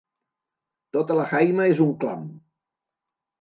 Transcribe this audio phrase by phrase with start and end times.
[0.97, 2.25] Tota la Haima és un clam.